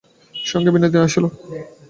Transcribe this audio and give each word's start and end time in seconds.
সঙ্গে 0.35 0.69
বিনোদিনী 0.73 0.99
আসিল। 1.05 1.25